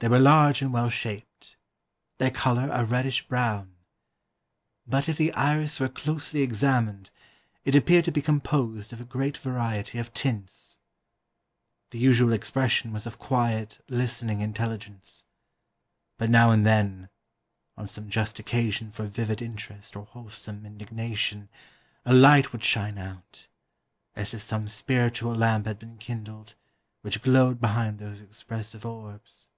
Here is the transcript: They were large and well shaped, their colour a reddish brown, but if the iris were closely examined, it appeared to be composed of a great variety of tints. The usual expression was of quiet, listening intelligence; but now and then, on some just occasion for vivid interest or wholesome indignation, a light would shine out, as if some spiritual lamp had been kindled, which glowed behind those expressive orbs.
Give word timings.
They 0.00 0.06
were 0.06 0.20
large 0.20 0.62
and 0.62 0.72
well 0.72 0.90
shaped, 0.90 1.56
their 2.18 2.30
colour 2.30 2.70
a 2.70 2.84
reddish 2.84 3.26
brown, 3.26 3.74
but 4.86 5.08
if 5.08 5.16
the 5.16 5.32
iris 5.32 5.80
were 5.80 5.88
closely 5.88 6.40
examined, 6.42 7.10
it 7.64 7.74
appeared 7.74 8.04
to 8.04 8.12
be 8.12 8.22
composed 8.22 8.92
of 8.92 9.00
a 9.00 9.04
great 9.04 9.36
variety 9.38 9.98
of 9.98 10.14
tints. 10.14 10.78
The 11.90 11.98
usual 11.98 12.32
expression 12.32 12.92
was 12.92 13.06
of 13.08 13.18
quiet, 13.18 13.80
listening 13.88 14.40
intelligence; 14.40 15.24
but 16.16 16.30
now 16.30 16.52
and 16.52 16.64
then, 16.64 17.08
on 17.76 17.88
some 17.88 18.08
just 18.08 18.38
occasion 18.38 18.92
for 18.92 19.04
vivid 19.08 19.42
interest 19.42 19.96
or 19.96 20.04
wholesome 20.06 20.64
indignation, 20.64 21.48
a 22.04 22.14
light 22.14 22.52
would 22.52 22.62
shine 22.62 22.98
out, 22.98 23.48
as 24.14 24.32
if 24.32 24.42
some 24.42 24.68
spiritual 24.68 25.34
lamp 25.34 25.66
had 25.66 25.80
been 25.80 25.98
kindled, 25.98 26.54
which 27.00 27.20
glowed 27.20 27.60
behind 27.60 27.98
those 27.98 28.20
expressive 28.22 28.86
orbs. 28.86 29.50